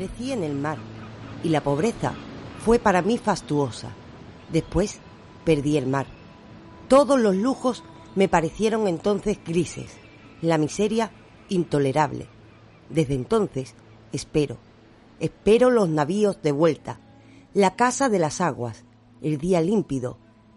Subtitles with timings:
[0.00, 0.78] Crecí en el mar
[1.44, 2.14] y la pobreza
[2.64, 3.90] fue para mí fastuosa.
[4.50, 4.98] Después
[5.44, 6.06] perdí el mar.
[6.88, 9.98] Todos los lujos me parecieron entonces grises,
[10.40, 11.10] la miseria
[11.50, 12.28] intolerable.
[12.88, 13.74] Desde entonces
[14.10, 14.56] espero,
[15.18, 16.98] espero los navíos de vuelta,
[17.52, 18.86] la casa de las aguas,
[19.20, 20.16] el día límpido.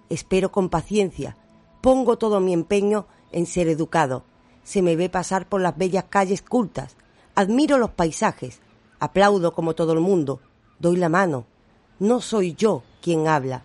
[0.09, 1.35] Espero con paciencia,
[1.81, 4.23] pongo todo mi empeño en ser educado.
[4.63, 6.95] Se me ve pasar por las bellas calles cultas,
[7.35, 8.61] admiro los paisajes,
[9.04, 10.40] aplaudo como todo el mundo,
[10.80, 11.46] doy la mano.
[12.00, 13.64] No soy yo quien habla.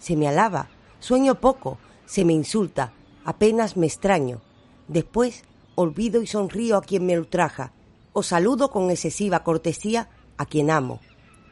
[0.00, 2.92] Se me alaba, sueño poco, se me insulta,
[3.24, 4.40] apenas me extraño.
[4.88, 5.44] Después
[5.76, 7.70] olvido y sonrío a quien me ultraja,
[8.12, 10.98] o saludo con excesiva cortesía a quien amo.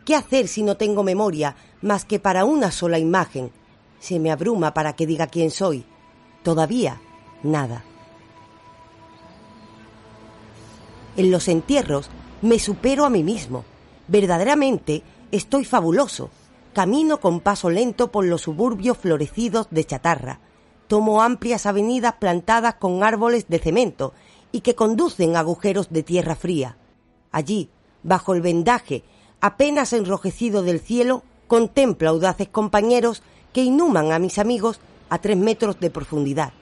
[0.05, 3.53] ¿Qué hacer si no tengo memoria más que para una sola imagen?
[4.01, 5.85] Se me abruma para que diga quién soy.
[6.43, 7.01] Todavía
[7.45, 7.85] nada.
[11.17, 12.11] En los entierros
[12.43, 13.65] me supero a mí mismo.
[14.09, 16.31] Verdaderamente estoy fabuloso.
[16.73, 20.41] Camino con paso lento por los suburbios florecidos de chatarra.
[20.87, 24.15] Tomo amplias avenidas plantadas con árboles de cemento
[24.53, 26.77] y que conducen a agujeros de tierra fría.
[27.33, 27.71] Allí,
[28.03, 29.05] bajo el vendaje
[29.41, 35.81] apenas enrojecido del cielo, contemplo audaces compañeros que inhuman a mis amigos a tres metros
[35.81, 36.53] de profundidad.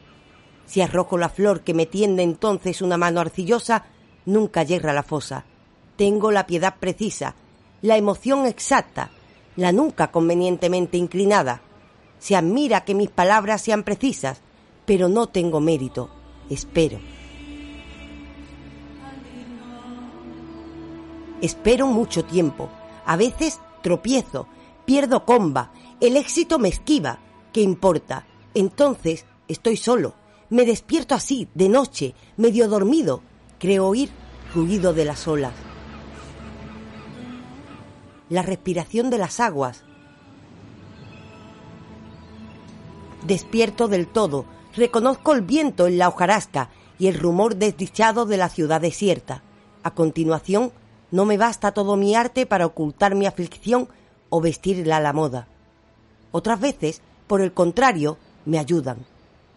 [0.67, 3.87] Si arrojo la flor que me tiende entonces una mano arcillosa,
[4.27, 5.45] nunca yerra la fosa.
[5.99, 7.35] Tengo la piedad precisa,
[7.83, 9.11] la emoción exacta,
[9.57, 11.61] la nuca convenientemente inclinada.
[12.21, 14.41] Se admira que mis palabras sean precisas,
[14.87, 16.09] pero no tengo mérito.
[16.49, 17.01] Espero.
[21.43, 22.71] Espero mucho tiempo.
[23.05, 24.47] A veces tropiezo,
[24.85, 27.19] pierdo comba, el éxito me esquiva.
[27.53, 28.25] ¿Qué importa?
[28.55, 30.15] Entonces estoy solo.
[30.49, 33.21] Me despierto así, de noche, medio dormido.
[33.59, 34.11] Creo oír
[34.55, 35.68] ruido de las olas
[38.29, 39.85] la respiración de las aguas.
[43.27, 44.45] Despierto del todo,
[44.75, 49.43] reconozco el viento en la hojarasca y el rumor desdichado de la ciudad desierta.
[49.83, 50.73] A continuación,
[51.11, 53.89] no me basta todo mi arte para ocultar mi aflicción
[54.31, 55.47] o vestirla a la moda.
[56.33, 58.99] Otras veces, por el contrario, me ayudan.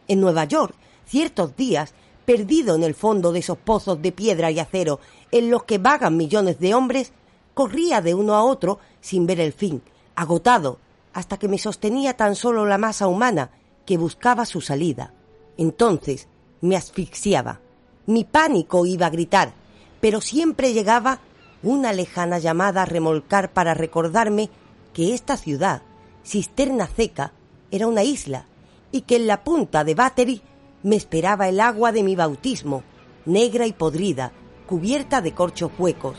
[0.07, 1.93] En Nueva York, ciertos días,
[2.25, 4.99] perdido en el fondo de esos pozos de piedra y acero
[5.31, 7.11] en los que vagan millones de hombres,
[7.53, 9.81] corría de uno a otro sin ver el fin,
[10.15, 10.79] agotado,
[11.13, 13.51] hasta que me sostenía tan solo la masa humana
[13.85, 15.13] que buscaba su salida.
[15.57, 16.27] Entonces
[16.61, 17.59] me asfixiaba.
[18.05, 19.53] Mi pánico iba a gritar,
[19.99, 21.19] pero siempre llegaba
[21.63, 24.49] una lejana llamada a remolcar para recordarme
[24.93, 25.83] que esta ciudad,
[26.25, 27.33] cisterna seca,
[27.69, 28.45] era una isla
[28.91, 30.41] y que en la punta de Battery
[30.83, 32.83] me esperaba el agua de mi bautismo,
[33.25, 34.31] negra y podrida,
[34.67, 36.17] cubierta de corchos huecos.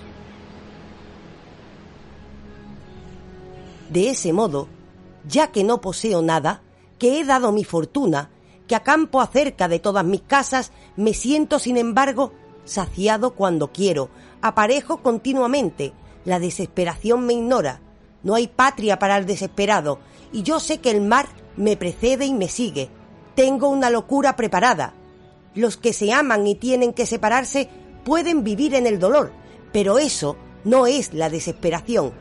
[3.92, 4.68] De ese modo,
[5.28, 6.62] ya que no poseo nada,
[6.98, 8.30] que he dado mi fortuna,
[8.66, 12.32] que acampo acerca de todas mis casas, me siento, sin embargo,
[12.64, 14.08] saciado cuando quiero,
[14.40, 15.92] aparejo continuamente,
[16.24, 17.82] la desesperación me ignora,
[18.22, 19.98] no hay patria para el desesperado,
[20.32, 21.26] y yo sé que el mar
[21.58, 22.88] me precede y me sigue.
[23.34, 24.94] Tengo una locura preparada.
[25.54, 27.68] Los que se aman y tienen que separarse
[28.04, 29.32] pueden vivir en el dolor,
[29.70, 32.12] pero eso no es la desesperación.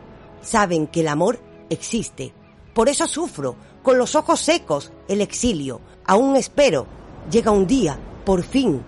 [0.42, 1.40] Saben que el amor
[1.72, 2.34] existe.
[2.74, 5.82] Por eso sufro, con los ojos secos, el exilio.
[6.06, 6.86] Aún espero.
[7.32, 8.82] Llega un día, por fin.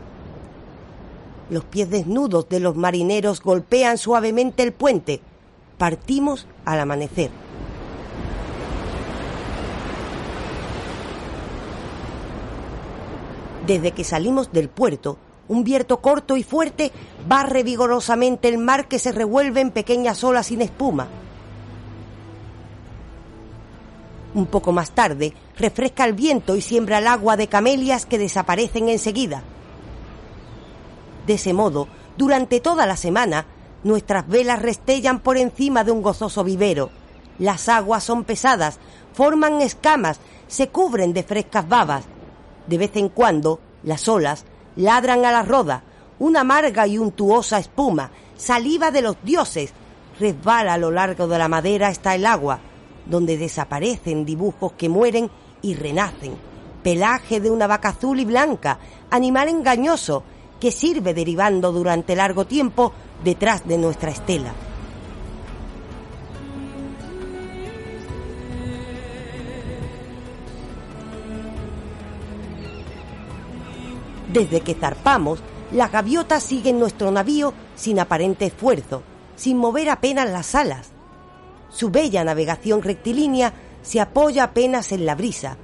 [1.50, 5.22] Los pies desnudos de los marineros golpean suavemente el puente.
[5.78, 7.32] Partimos al amanecer.
[13.68, 16.92] Desde que salimos del puerto, un viento corto y fuerte
[17.28, 21.08] barre vigorosamente el mar que se revuelve en pequeñas olas sin espuma.
[24.34, 28.90] Un poco más tarde, refresca el viento y siembra el agua de camelias que desaparecen
[28.90, 29.44] enseguida.
[31.28, 31.88] De ese modo,
[32.18, 33.46] durante toda la semana,
[33.84, 36.90] Nuestras velas restellan por encima de un gozoso vivero.
[37.38, 38.80] Las aguas son pesadas,
[39.14, 42.06] forman escamas, se cubren de frescas babas.
[42.68, 44.46] De vez en cuando, las olas
[44.78, 45.84] ladran a la roda,
[46.20, 49.74] una amarga y untuosa espuma, saliva de los dioses,
[50.18, 52.60] resbala a lo largo de la madera hasta el agua,
[53.06, 55.30] donde desaparecen dibujos que mueren
[55.62, 56.36] y renacen.
[56.84, 58.80] Pelaje de una vaca azul y blanca,
[59.10, 60.24] animal engañoso
[60.60, 64.54] que sirve derivando durante largo tiempo detrás de nuestra estela.
[74.32, 79.04] Desde que zarpamos, las gaviotas siguen nuestro navío sin aparente esfuerzo,
[79.36, 80.93] sin mover apenas las alas.
[81.74, 85.58] Su bella navegación rectilínea se apoya apenas en la brisa.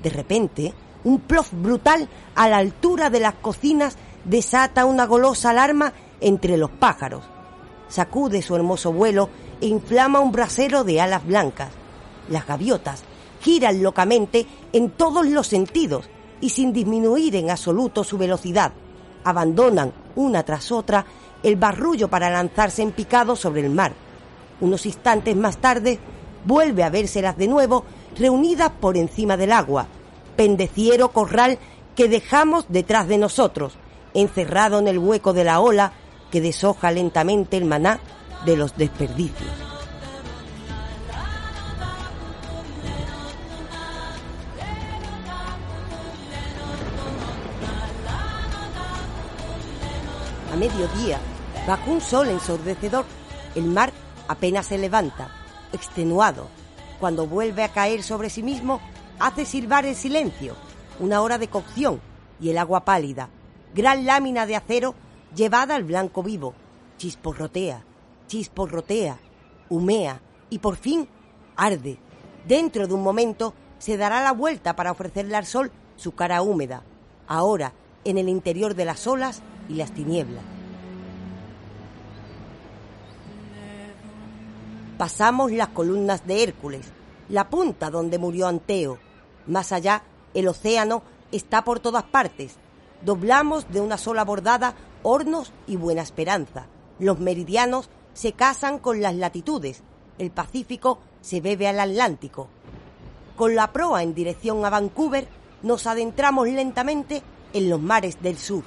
[0.00, 0.72] De repente,
[1.02, 6.70] un plof brutal a la altura de las cocinas desata una golosa alarma entre los
[6.70, 7.24] pájaros.
[7.88, 9.28] Sacude su hermoso vuelo
[9.60, 11.70] e inflama un brasero de alas blancas.
[12.28, 13.02] Las gaviotas
[13.40, 16.08] giran locamente en todos los sentidos
[16.40, 18.72] y sin disminuir en absoluto su velocidad.
[19.24, 21.04] Abandonan una tras otra
[21.42, 24.05] el barrullo para lanzarse en picado sobre el mar.
[24.60, 25.98] Unos instantes más tarde
[26.44, 27.84] vuelve a vérselas de nuevo
[28.16, 29.86] reunidas por encima del agua,
[30.36, 31.58] pendeciero corral
[31.94, 33.74] que dejamos detrás de nosotros,
[34.14, 35.92] encerrado en el hueco de la ola
[36.30, 38.00] que deshoja lentamente el maná
[38.44, 39.50] de los desperdicios.
[50.52, 51.18] A mediodía,
[51.66, 53.04] bajo un sol ensordecedor,
[53.54, 53.92] el mar
[54.28, 55.30] apenas se levanta,
[55.72, 56.48] extenuado.
[57.00, 58.80] Cuando vuelve a caer sobre sí mismo,
[59.18, 60.54] hace silbar el silencio,
[60.98, 62.00] una hora de cocción
[62.40, 63.28] y el agua pálida,
[63.74, 64.94] gran lámina de acero
[65.34, 66.54] llevada al blanco vivo,
[66.98, 67.84] chisporrotea,
[68.26, 69.18] chisporrotea,
[69.68, 70.20] humea
[70.50, 71.08] y por fin
[71.56, 71.98] arde.
[72.46, 76.82] Dentro de un momento se dará la vuelta para ofrecerle al sol su cara húmeda,
[77.26, 77.72] ahora
[78.04, 80.55] en el interior de las olas y las tinieblas.
[84.98, 86.86] Pasamos las columnas de Hércules,
[87.28, 88.98] la punta donde murió Anteo.
[89.46, 90.02] Más allá,
[90.32, 91.02] el océano
[91.32, 92.56] está por todas partes.
[93.02, 96.66] Doblamos de una sola bordada Hornos y Buena Esperanza.
[96.98, 99.82] Los meridianos se casan con las latitudes.
[100.18, 102.48] El Pacífico se bebe al Atlántico.
[103.36, 105.28] Con la proa en dirección a Vancouver,
[105.62, 107.22] nos adentramos lentamente
[107.52, 108.64] en los mares del sur.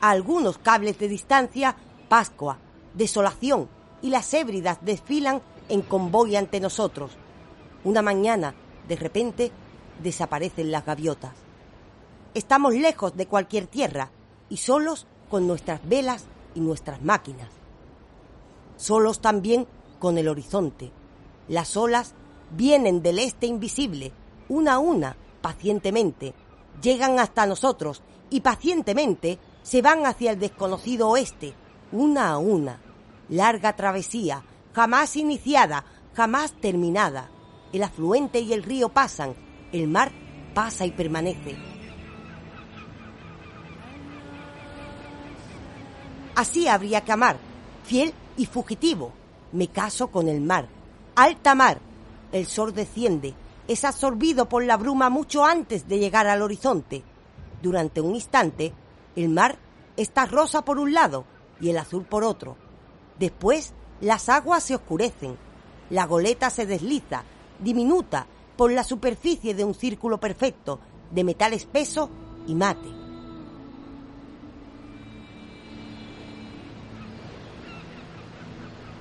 [0.00, 1.76] A algunos cables de distancia,
[2.08, 2.58] Pascua,
[2.94, 3.68] desolación
[4.02, 7.12] y las hébridas desfilan en convoy ante nosotros.
[7.84, 8.54] Una mañana,
[8.88, 9.52] de repente,
[10.02, 11.32] desaparecen las gaviotas.
[12.34, 14.10] Estamos lejos de cualquier tierra
[14.48, 16.24] y solos con nuestras velas
[16.54, 17.48] y nuestras máquinas.
[18.76, 19.66] Solos también
[19.98, 20.90] con el horizonte.
[21.48, 22.14] Las olas
[22.50, 24.12] vienen del este invisible,
[24.48, 26.34] una a una, pacientemente,
[26.82, 31.54] llegan hasta nosotros y pacientemente se van hacia el desconocido oeste,
[31.92, 32.80] una a una.
[33.30, 34.42] Larga travesía,
[34.74, 35.84] jamás iniciada,
[36.14, 37.30] jamás terminada.
[37.72, 39.36] El afluente y el río pasan,
[39.72, 40.10] el mar
[40.52, 41.56] pasa y permanece.
[46.34, 47.36] Así habría que amar,
[47.84, 49.12] fiel y fugitivo.
[49.52, 50.68] Me caso con el mar.
[51.14, 51.80] Alta mar.
[52.32, 53.34] El sol desciende,
[53.68, 57.04] es absorbido por la bruma mucho antes de llegar al horizonte.
[57.62, 58.72] Durante un instante,
[59.14, 59.56] el mar
[59.96, 61.24] está rosa por un lado
[61.60, 62.69] y el azul por otro.
[63.20, 65.36] Después, las aguas se oscurecen.
[65.90, 67.22] La goleta se desliza,
[67.58, 72.08] diminuta, por la superficie de un círculo perfecto, de metal espeso
[72.46, 72.88] y mate.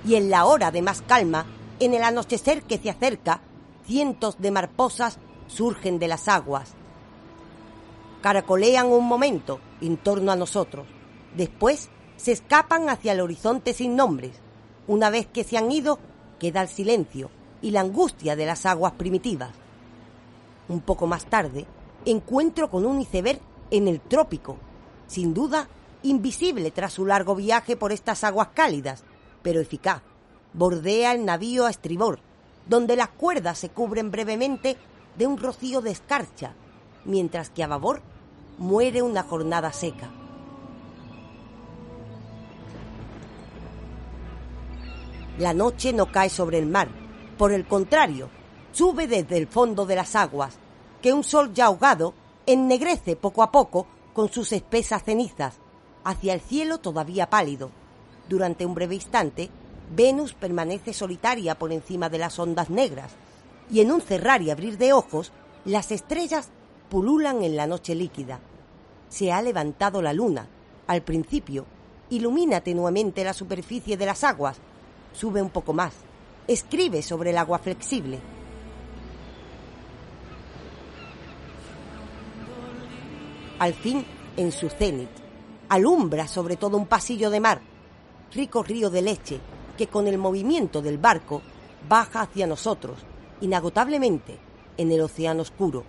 [0.04, 1.46] Y en la hora de más calma,
[1.80, 3.40] en el anochecer que se acerca,
[3.86, 6.74] cientos de marposas surgen de las aguas.
[8.22, 10.88] Caracolean un momento en torno a nosotros.
[11.38, 14.34] Después se escapan hacia el horizonte sin nombres.
[14.88, 16.00] Una vez que se han ido,
[16.38, 17.30] queda el silencio
[17.62, 19.52] y la angustia de las aguas primitivas.
[20.68, 21.66] Un poco más tarde,
[22.06, 23.40] encuentro con un iceberg
[23.72, 24.58] en el trópico,
[25.08, 25.70] sin duda
[26.04, 29.04] invisible tras su largo viaje por estas aguas cálidas,
[29.42, 30.02] pero eficaz.
[30.54, 32.20] Bordea el navío a estribor,
[32.68, 34.76] donde las cuerdas se cubren brevemente
[35.18, 36.54] de un rocío de escarcha,
[37.06, 38.02] mientras que a babor
[38.58, 40.10] muere una jornada seca.
[45.40, 46.90] La noche no cae sobre el mar,
[47.38, 48.30] por el contrario,
[48.74, 50.58] sube desde el fondo de las aguas,
[51.02, 52.14] que un sol ya ahogado
[52.46, 55.56] ennegrece poco a poco con sus espesas cenizas,
[56.04, 57.72] hacia el cielo todavía pálido.
[58.28, 59.50] Durante un breve instante,
[59.96, 63.14] Venus permanece solitaria por encima de las ondas negras,
[63.72, 65.32] y en un cerrar y abrir de ojos,
[65.64, 66.50] las estrellas
[66.90, 68.42] pululan en la noche líquida.
[69.08, 70.48] Se ha levantado la luna.
[70.86, 71.66] Al principio,
[72.10, 74.60] ilumina tenuemente la superficie de las aguas.
[75.20, 75.94] Sube un poco más.
[76.48, 78.22] Escribe sobre el agua flexible.
[83.60, 84.06] Al fin,
[84.38, 85.10] en su cenit,
[85.68, 87.60] alumbra sobre todo un pasillo de mar,
[88.34, 89.42] rico río de leche,
[89.78, 91.42] que con el movimiento del barco
[91.90, 93.00] baja hacia nosotros,
[93.42, 94.38] inagotablemente,
[94.78, 95.84] en el océano oscuro.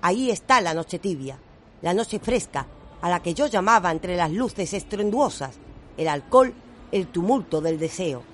[0.00, 1.38] Ahí está la noche tibia,
[1.82, 2.66] la noche fresca,
[3.02, 5.58] a la que yo llamaba entre las luces estruenduosas,
[5.98, 6.54] el alcohol,
[6.90, 8.29] el tumulto del deseo.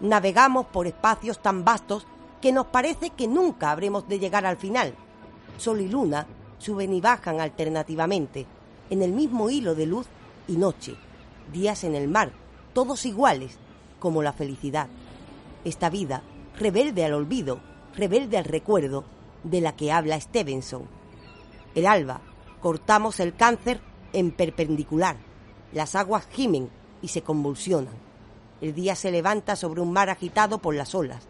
[0.00, 2.06] Navegamos por espacios tan vastos
[2.40, 4.94] que nos parece que nunca habremos de llegar al final.
[5.56, 6.26] Sol y luna
[6.58, 8.46] suben y bajan alternativamente,
[8.90, 10.06] en el mismo hilo de luz
[10.46, 10.96] y noche,
[11.52, 12.32] días en el mar,
[12.72, 13.58] todos iguales,
[13.98, 14.88] como la felicidad.
[15.64, 16.22] Esta vida,
[16.58, 17.60] rebelde al olvido,
[17.94, 19.04] rebelde al recuerdo,
[19.42, 20.86] de la que habla Stevenson.
[21.74, 22.20] El alba,
[22.60, 23.80] cortamos el cáncer
[24.12, 25.16] en perpendicular.
[25.72, 26.70] Las aguas gimen
[27.02, 28.05] y se convulsionan.
[28.60, 31.22] El día se levanta sobre un mar agitado por las olas,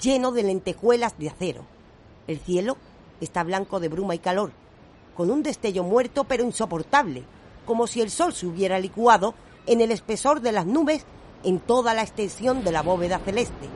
[0.00, 1.64] lleno de lentejuelas de acero.
[2.26, 2.76] El cielo
[3.20, 4.52] está blanco de bruma y calor,
[5.16, 7.24] con un destello muerto pero insoportable,
[7.64, 9.34] como si el sol se hubiera licuado
[9.66, 11.06] en el espesor de las nubes
[11.44, 13.68] en toda la extensión de la bóveda celeste.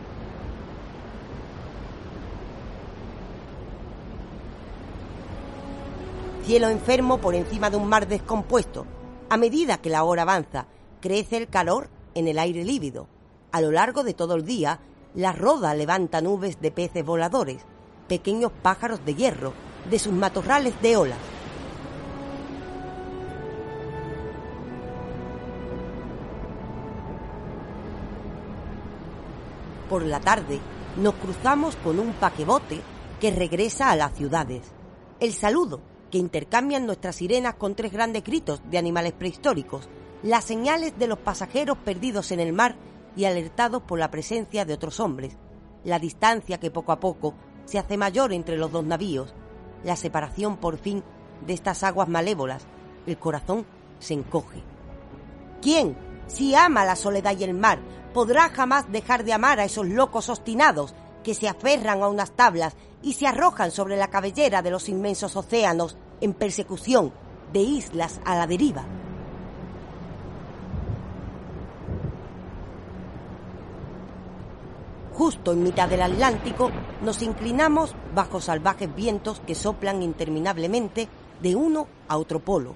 [6.45, 8.85] Cielo enfermo por encima de un mar descompuesto.
[9.28, 10.66] A medida que la hora avanza,
[11.00, 13.09] crece el calor en el aire lívido.
[13.52, 14.81] A lo largo de todo el día,
[15.14, 17.64] la roda levanta nubes de peces voladores,
[18.09, 19.52] pequeños pájaros de hierro,
[19.90, 21.19] de sus matorrales de olas.
[29.88, 30.61] Por la tarde
[30.97, 32.81] nos cruzamos con un paquebote
[33.21, 34.62] que regresa a las ciudades.
[35.19, 39.88] El saludo que intercambian nuestras sirenas con tres grandes gritos de animales prehistóricos,
[40.23, 42.77] las señales de los pasajeros perdidos en el mar
[43.17, 45.37] y alertados por la presencia de otros hombres,
[45.85, 47.35] la distancia que poco a poco
[47.65, 49.35] se hace mayor entre los dos navíos,
[49.83, 51.03] la separación por fin
[51.47, 52.67] de estas aguas malévolas,
[53.07, 53.65] el corazón
[53.99, 54.62] se encoge.
[55.62, 55.97] ¿Quién,
[56.27, 57.81] si ama la soledad y el mar,
[58.12, 62.77] podrá jamás dejar de amar a esos locos obstinados que se aferran a unas tablas
[63.03, 67.12] y se arrojan sobre la cabellera de los inmensos océanos en persecución
[67.53, 68.85] de islas a la deriva?
[75.21, 76.71] Justo en mitad del Atlántico
[77.03, 81.11] nos inclinamos bajo salvajes vientos que soplan interminablemente
[81.43, 82.75] de uno a otro polo.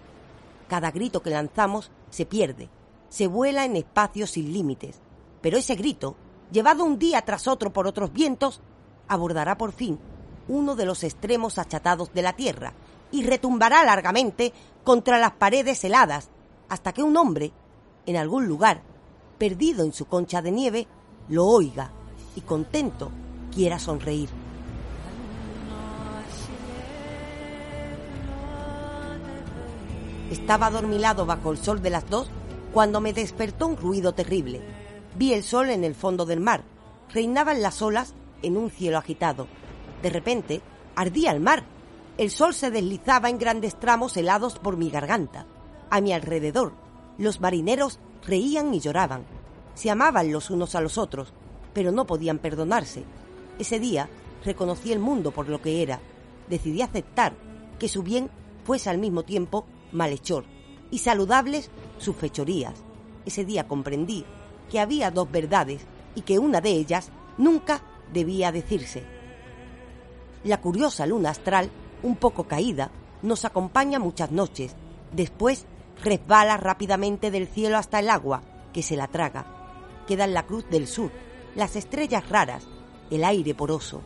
[0.69, 2.69] Cada grito que lanzamos se pierde,
[3.09, 5.01] se vuela en espacios sin límites,
[5.41, 6.17] pero ese grito,
[6.53, 8.61] llevado un día tras otro por otros vientos,
[9.09, 9.99] abordará por fin
[10.47, 12.75] uno de los extremos achatados de la Tierra
[13.11, 14.53] y retumbará largamente
[14.85, 16.29] contra las paredes heladas
[16.69, 17.53] hasta que un hombre,
[18.05, 18.83] en algún lugar,
[19.39, 20.87] perdido en su concha de nieve,
[21.31, 21.91] lo oiga
[22.37, 23.11] y contento
[23.53, 24.29] quiera sonreír.
[30.31, 32.29] Estaba adormilado bajo el sol de las dos
[32.73, 34.61] cuando me despertó un ruido terrible.
[35.17, 36.65] Vi el sol en el fondo del mar.
[37.13, 39.47] Reinaban las olas en un cielo agitado.
[40.03, 40.61] De repente,
[40.97, 41.65] ardía el mar.
[42.19, 45.47] El sol se deslizaba en grandes tramos helados por mi garganta.
[45.91, 46.73] A mi alrededor,
[47.17, 49.25] los marineros reían y lloraban.
[49.75, 51.33] Se amaban los unos a los otros,
[51.75, 53.05] pero no podían perdonarse.
[53.59, 54.09] Ese día
[54.45, 56.01] reconocí el mundo por lo que era.
[56.49, 57.35] Decidí aceptar
[57.79, 58.31] que su bien
[58.65, 60.45] fuese al mismo tiempo malhechor
[60.91, 62.75] y saludables sus fechorías.
[63.27, 64.25] Ese día comprendí
[64.71, 65.83] que había dos verdades
[66.15, 69.03] y que una de ellas nunca debía decirse.
[70.45, 71.71] La curiosa luna astral,
[72.03, 72.91] un poco caída,
[73.23, 74.77] nos acompaña muchas noches.
[75.13, 75.65] Después
[76.03, 79.47] resbala rápidamente del cielo hasta el agua, que se la traga.
[80.07, 81.11] Queda en la cruz del sur,
[81.55, 82.67] las estrellas raras,
[83.11, 84.01] el aire poroso.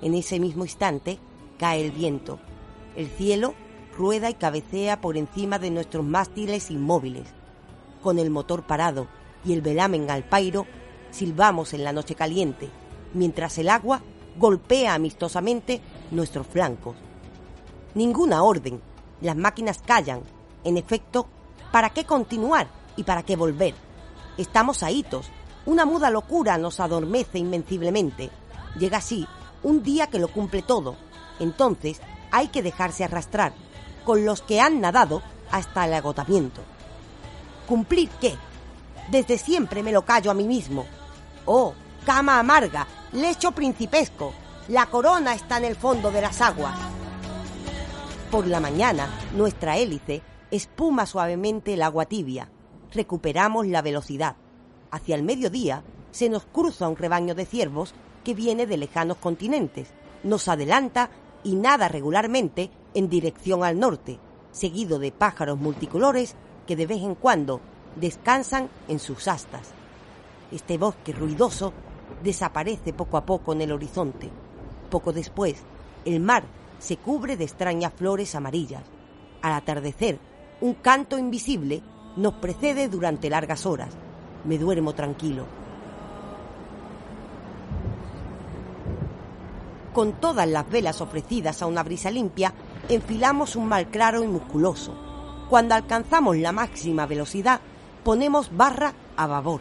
[0.00, 1.18] En ese mismo instante
[1.58, 2.38] cae el viento.
[2.96, 3.54] El cielo
[3.96, 7.28] rueda y cabecea por encima de nuestros mástiles inmóviles.
[8.02, 9.06] Con el motor parado
[9.44, 10.66] y el velamen al pairo,
[11.10, 12.70] silbamos en la noche caliente,
[13.12, 14.02] mientras el agua
[14.38, 16.96] golpea amistosamente nuestros flancos.
[17.94, 18.80] Ninguna orden,
[19.20, 20.22] las máquinas callan.
[20.64, 21.26] En efecto,
[21.70, 23.74] ¿para qué continuar y para qué volver?
[24.38, 25.30] Estamos ahitos,
[25.66, 28.30] una muda locura nos adormece invenciblemente.
[28.78, 29.26] Llega así
[29.62, 30.96] un día que lo cumple todo.
[31.38, 32.00] Entonces
[32.30, 33.52] hay que dejarse arrastrar,
[34.04, 36.62] con los que han nadado hasta el agotamiento.
[37.66, 38.36] ¿Cumplir qué?
[39.10, 40.86] Desde siempre me lo callo a mí mismo.
[41.44, 44.32] Oh, cama amarga, lecho principesco,
[44.68, 46.78] la corona está en el fondo de las aguas.
[48.30, 52.48] Por la mañana, nuestra hélice espuma suavemente el agua tibia.
[52.92, 54.36] Recuperamos la velocidad.
[54.92, 59.88] Hacia el mediodía se nos cruza un rebaño de ciervos que viene de lejanos continentes.
[60.22, 61.08] Nos adelanta
[61.42, 64.18] y nada regularmente en dirección al norte,
[64.52, 67.62] seguido de pájaros multicolores que de vez en cuando
[67.96, 69.70] descansan en sus astas.
[70.52, 71.72] Este bosque ruidoso
[72.22, 74.28] desaparece poco a poco en el horizonte.
[74.90, 75.56] Poco después,
[76.04, 76.44] el mar
[76.78, 78.84] se cubre de extrañas flores amarillas.
[79.40, 80.18] Al atardecer,
[80.60, 81.80] un canto invisible
[82.16, 84.01] nos precede durante largas horas.
[84.44, 85.46] Me duermo tranquilo.
[89.92, 92.54] Con todas las velas ofrecidas a una brisa limpia,
[92.88, 94.94] enfilamos un mal claro y musculoso.
[95.50, 97.60] Cuando alcanzamos la máxima velocidad,
[98.02, 99.60] ponemos barra a babor.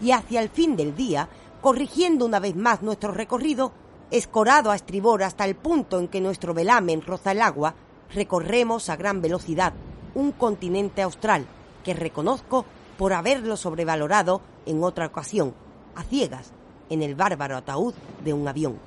[0.00, 1.28] Y hacia el fin del día,
[1.60, 3.72] corrigiendo una vez más nuestro recorrido,
[4.10, 7.74] escorado a estribor hasta el punto en que nuestro velamen roza el agua,
[8.12, 9.72] recorremos a gran velocidad
[10.14, 11.46] un continente austral
[11.82, 12.64] que reconozco
[12.96, 15.54] por haberlo sobrevalorado en otra ocasión,
[15.94, 16.52] a ciegas,
[16.90, 18.78] en el bárbaro ataúd de un avión.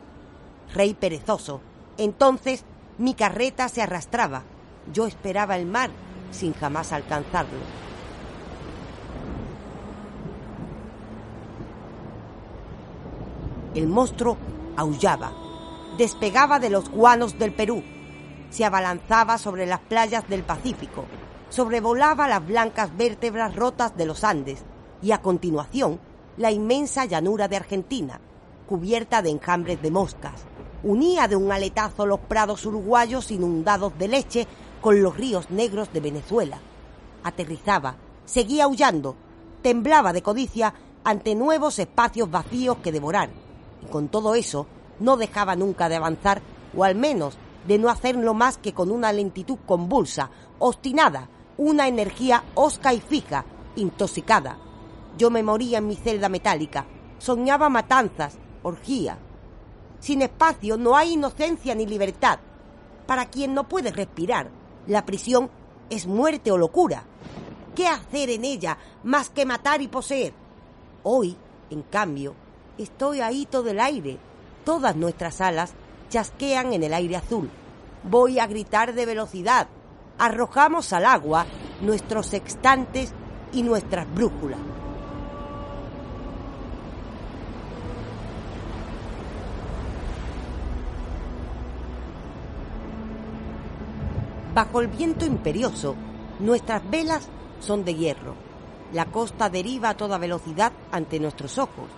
[0.74, 1.62] Rey perezoso,
[1.98, 2.64] entonces
[2.98, 4.44] mi carreta se arrastraba,
[4.94, 5.90] yo esperaba el mar
[6.32, 7.60] sin jamás alcanzarlo.
[13.76, 14.38] El monstruo
[14.76, 15.32] aullaba,
[15.98, 17.84] despegaba de los guanos del Perú,
[18.50, 21.06] se abalanzaba sobre las playas del Pacífico,
[21.50, 24.64] sobrevolaba las blancas vértebras rotas de los Andes
[25.02, 26.00] y a continuación
[26.38, 28.20] la inmensa llanura de Argentina,
[28.68, 30.46] cubierta de enjambres de moscas.
[30.84, 34.48] Unía de un aletazo los prados uruguayos inundados de leche
[34.82, 36.60] con los ríos negros de Venezuela.
[37.24, 39.16] Aterrizaba, seguía aullando,
[39.62, 40.74] temblaba de codicia
[41.04, 43.30] ante nuevos espacios vacíos que devorar
[43.82, 44.68] y con todo eso
[45.00, 46.42] no dejaba nunca de avanzar,
[46.76, 52.44] o al menos de no hacerlo más que con una lentitud convulsa, obstinada, una energía
[52.56, 54.58] osca y fija, intoxicada.
[55.18, 56.86] Yo me moría en mi celda metálica,
[57.18, 59.18] soñaba matanzas, orgía.
[60.00, 62.40] Sin espacio no hay inocencia ni libertad.
[63.06, 64.50] Para quien no puede respirar,
[64.86, 65.50] la prisión
[65.90, 67.04] es muerte o locura.
[67.76, 70.34] ¿Qué hacer en ella más que matar y poseer?
[71.04, 71.38] Hoy,
[71.70, 72.36] en cambio,
[72.78, 74.20] Estoy ahí todo el aire.
[74.64, 75.74] Todas nuestras alas
[76.10, 77.50] chasquean en el aire azul.
[78.04, 79.68] Voy a gritar de velocidad.
[80.18, 81.46] Arrojamos al agua
[81.82, 83.14] nuestros sextantes
[83.54, 84.60] y nuestras brújulas.
[94.54, 95.96] Bajo el viento imperioso,
[96.40, 98.34] nuestras velas son de hierro.
[98.92, 101.90] La costa deriva a toda velocidad ante nuestros ojos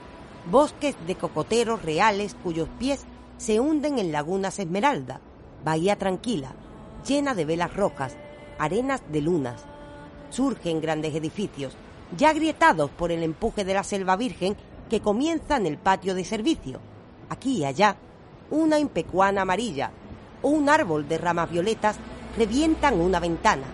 [0.49, 3.05] bosques de cocoteros reales cuyos pies
[3.37, 5.21] se hunden en lagunas esmeralda,
[5.63, 6.53] bahía tranquila,
[7.09, 8.15] llena de velas rojas,
[8.59, 9.65] arenas de lunas.
[10.29, 11.75] Surgen grandes edificios,
[12.15, 14.55] ya agrietados por el empuje de la selva virgen
[14.89, 16.79] que comienza en el patio de servicio.
[17.29, 17.95] Aquí y allá,
[18.51, 19.91] una impecuana amarilla
[20.43, 21.97] o un árbol de ramas violetas
[22.37, 23.65] revientan una ventana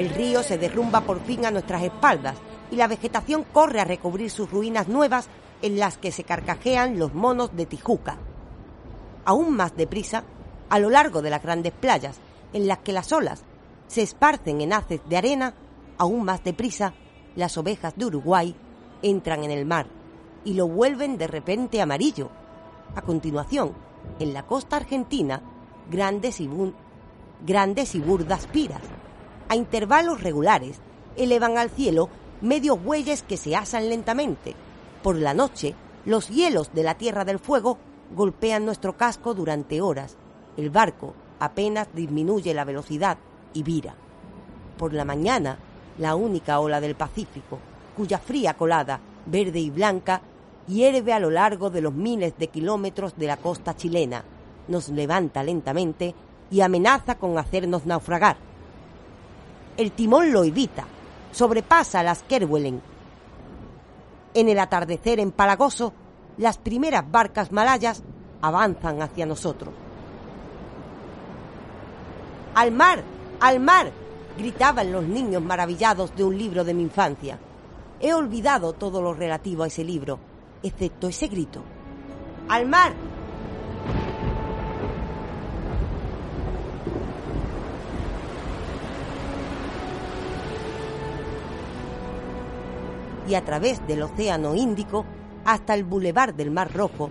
[0.00, 2.36] El río se derrumba por fin a nuestras espaldas
[2.70, 5.28] y la vegetación corre a recubrir sus ruinas nuevas
[5.60, 8.16] en las que se carcajean los monos de Tijuca.
[9.24, 10.24] Aún más deprisa,
[10.68, 12.16] a lo largo de las grandes playas
[12.52, 13.44] en las que las olas
[13.86, 15.54] se esparcen en haces de arena,
[15.98, 16.94] aún más deprisa,
[17.36, 18.54] las ovejas de Uruguay
[19.02, 19.86] entran en el mar
[20.44, 22.30] y lo vuelven de repente amarillo.
[22.94, 23.72] A continuación,
[24.18, 25.42] en la costa argentina,
[25.90, 26.48] grandes y,
[27.44, 28.82] grandes y burdas piras
[29.48, 30.78] a intervalos regulares,
[31.16, 32.08] elevan al cielo
[32.40, 34.54] medios bueyes que se asan lentamente.
[35.02, 37.76] Por la noche, los hielos de la Tierra del Fuego
[38.14, 40.16] golpean nuestro casco durante horas.
[40.56, 43.18] El barco apenas disminuye la velocidad
[43.52, 43.94] y vira.
[44.76, 45.58] Por la mañana,
[45.98, 47.58] la única ola del Pacífico,
[47.96, 50.22] cuya fría colada, verde y blanca,
[50.66, 54.24] hierve a lo largo de los miles de kilómetros de la costa chilena,
[54.68, 56.14] nos levanta lentamente
[56.50, 58.36] y amenaza con hacernos naufragar
[59.80, 60.84] el timón lo evita,
[61.32, 62.82] sobrepasa las Kerwellen.
[64.34, 65.94] En el atardecer empalagoso,
[66.40, 68.02] las primeras barcas malayas
[68.40, 69.74] avanzan hacia nosotros.
[72.54, 73.02] ¡Al mar!
[73.40, 73.92] ¡Al mar!
[74.38, 77.38] gritaban los niños maravillados de un libro de mi infancia.
[78.00, 80.18] He olvidado todo lo relativo a ese libro,
[80.62, 81.62] excepto ese grito.
[82.48, 82.94] ¡Al mar!
[93.28, 95.04] Y a través del Océano Índico
[95.44, 97.10] hasta el bulevar del Mar Rojo,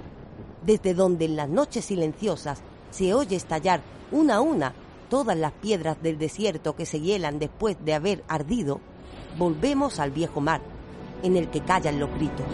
[0.65, 2.61] desde donde en las noches silenciosas
[2.91, 4.73] se oye estallar una a una
[5.09, 8.79] todas las piedras del desierto que se hielan después de haber ardido,
[9.37, 10.61] volvemos al viejo mar,
[11.23, 12.45] en el que callan los gritos.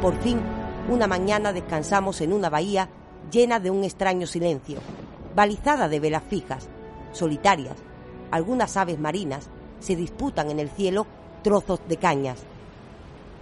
[0.00, 0.40] Por fin,
[0.88, 2.88] una mañana descansamos en una bahía
[3.32, 4.78] llena de un extraño silencio,
[5.34, 6.68] balizada de velas fijas,
[7.12, 7.87] solitarias.
[8.30, 9.48] Algunas aves marinas
[9.80, 11.06] se disputan en el cielo
[11.42, 12.38] trozos de cañas.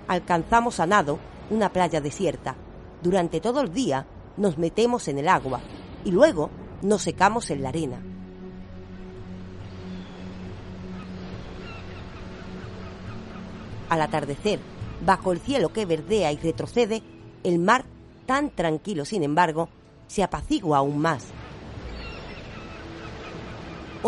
[0.09, 1.18] Alcanzamos a nado
[1.51, 2.55] una playa desierta.
[3.03, 5.61] Durante todo el día nos metemos en el agua
[6.05, 6.51] y luego
[6.83, 8.01] nos secamos en la arena.
[13.88, 14.61] Al atardecer,
[15.05, 17.03] bajo el cielo que verdea y retrocede,
[17.44, 17.85] el mar,
[18.27, 19.68] tan tranquilo sin embargo,
[20.09, 21.25] se apacigua aún más.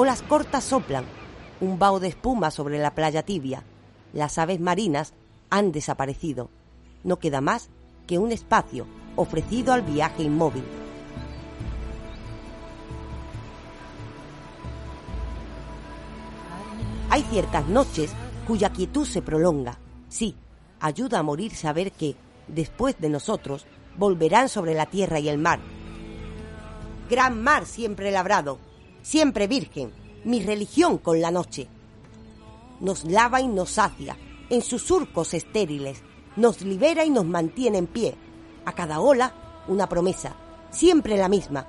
[0.01, 1.05] Olas cortas soplan,
[1.61, 3.65] un vaho de espuma sobre la playa tibia.
[4.13, 5.13] Las aves marinas
[5.51, 6.51] han desaparecido.
[7.03, 7.69] No queda más
[8.07, 10.63] que un espacio ofrecido al viaje inmóvil.
[17.11, 18.13] Hay ciertas noches
[18.47, 19.79] cuya quietud se prolonga.
[20.09, 20.37] Sí,
[20.79, 22.15] ayuda a morir saber que,
[22.47, 25.59] después de nosotros, volverán sobre la tierra y el mar.
[27.11, 28.61] Gran mar siempre labrado,
[29.09, 29.91] siempre virgen,
[30.25, 31.67] mi religión con la noche.
[32.81, 34.19] Nos lava y nos sacia,
[34.51, 36.03] en sus surcos estériles,
[36.37, 38.15] nos libera y nos mantiene en pie.
[38.67, 40.37] A cada ola, una promesa,
[40.71, 41.67] siempre la misma.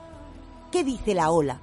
[0.70, 1.62] ¿Qué dice la ola?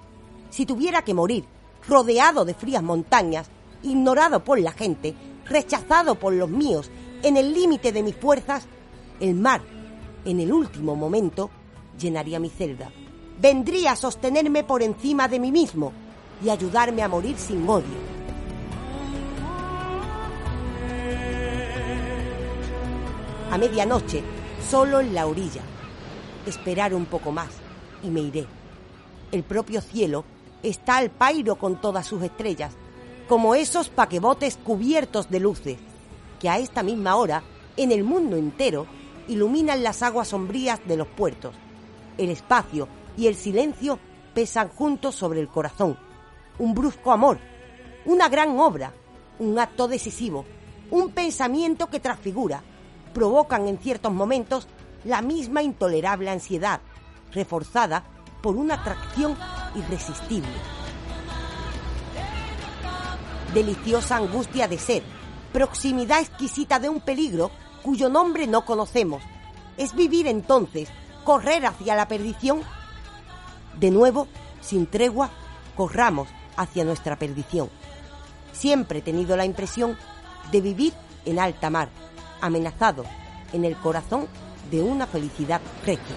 [0.48, 1.44] Si tuviera que morir,
[1.86, 3.50] rodeado de frías montañas,
[3.82, 6.90] ignorado por la gente, rechazado por los míos,
[7.22, 8.64] en el límite de mis fuerzas,
[9.20, 9.60] el mar,
[10.24, 11.50] en el último momento,
[11.98, 12.90] llenaría mi celda.
[13.40, 15.92] Vendría a sostenerme por encima de mí mismo
[16.42, 18.16] y ayudarme a morir sin odio.
[23.50, 24.22] A medianoche,
[24.68, 25.62] solo en la orilla.
[26.46, 27.50] Esperar un poco más
[28.02, 28.46] y me iré.
[29.32, 30.24] El propio cielo
[30.62, 32.72] está al pairo con todas sus estrellas,
[33.28, 35.78] como esos paquebotes cubiertos de luces,
[36.40, 37.42] que a esta misma hora,
[37.76, 38.86] en el mundo entero,
[39.28, 41.54] iluminan las aguas sombrías de los puertos.
[42.16, 43.98] El espacio y el silencio
[44.34, 45.98] pesan juntos sobre el corazón.
[46.58, 47.38] Un brusco amor,
[48.04, 48.92] una gran obra,
[49.38, 50.44] un acto decisivo,
[50.90, 52.62] un pensamiento que transfigura,
[53.12, 54.68] provocan en ciertos momentos
[55.04, 56.80] la misma intolerable ansiedad,
[57.32, 58.04] reforzada
[58.42, 59.36] por una atracción
[59.74, 60.50] irresistible.
[63.54, 65.02] Deliciosa angustia de ser,
[65.52, 67.50] proximidad exquisita de un peligro
[67.82, 69.22] cuyo nombre no conocemos.
[69.76, 70.88] Es vivir entonces,
[71.24, 72.60] correr hacia la perdición.
[73.78, 74.26] De nuevo,
[74.60, 75.30] sin tregua,
[75.76, 77.68] corramos hacia nuestra perdición.
[78.52, 79.96] Siempre he tenido la impresión
[80.50, 80.92] de vivir
[81.24, 81.88] en alta mar,
[82.40, 83.04] amenazado
[83.52, 84.28] en el corazón
[84.70, 86.16] de una felicidad regia.